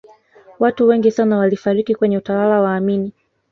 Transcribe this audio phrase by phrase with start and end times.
[0.59, 3.13] watu wengi sana walifariki kwenye utawala wa amini